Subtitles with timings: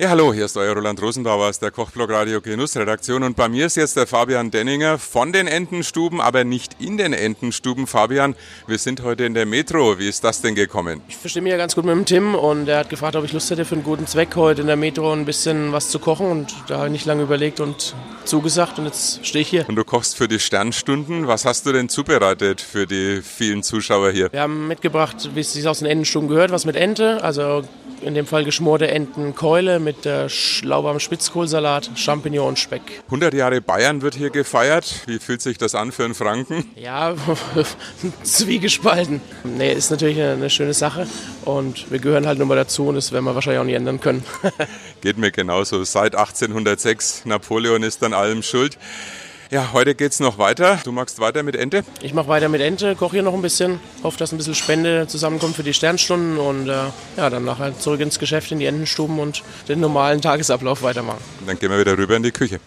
[0.00, 3.50] Ja, hallo, hier ist euer Roland Rosenbauer aus der Kochblog Radio Genuss Redaktion und bei
[3.50, 7.86] mir ist jetzt der Fabian Denninger von den Entenstuben, aber nicht in den Entenstuben.
[7.86, 8.34] Fabian,
[8.66, 9.98] wir sind heute in der Metro.
[9.98, 11.02] Wie ist das denn gekommen?
[11.06, 13.34] Ich verstehe mich ja ganz gut mit dem Tim und er hat gefragt, ob ich
[13.34, 16.28] Lust hätte für einen guten Zweck heute in der Metro ein bisschen was zu kochen
[16.28, 17.94] und da habe ich nicht lange überlegt und
[18.24, 19.68] zugesagt und jetzt stehe ich hier.
[19.68, 21.26] Und du kochst für die Sternstunden.
[21.26, 24.32] Was hast du denn zubereitet für die vielen Zuschauer hier?
[24.32, 27.64] Wir haben mitgebracht, wie es sich aus den Entenstuben gehört, was mit Ente, also
[28.02, 30.28] in dem Fall geschmorte Entenkeule mit äh,
[30.62, 32.82] lauwarmem Spitzkohlsalat, Champignon und Speck.
[33.06, 35.02] 100 Jahre Bayern wird hier gefeiert.
[35.06, 36.70] Wie fühlt sich das an für einen Franken?
[36.76, 37.14] Ja,
[38.22, 39.20] zwiegespalten.
[39.44, 41.06] Nee, ist natürlich eine, eine schöne Sache
[41.44, 44.00] und wir gehören halt nur mal dazu und das werden wir wahrscheinlich auch nicht ändern
[44.00, 44.24] können.
[45.00, 45.84] Geht mir genauso.
[45.84, 48.78] Seit 1806, Napoleon ist an allem schuld.
[49.50, 50.78] Ja, heute geht's noch weiter.
[50.84, 51.82] Du machst weiter mit Ente?
[52.02, 55.08] Ich mache weiter mit Ente, koche hier noch ein bisschen, hoffe, dass ein bisschen Spende
[55.08, 56.84] zusammenkommt für die Sternstunden und äh,
[57.16, 61.18] ja, dann nachher zurück ins Geschäft in die Entenstuben und den normalen Tagesablauf weitermachen.
[61.44, 62.60] Dann gehen wir wieder rüber in die Küche.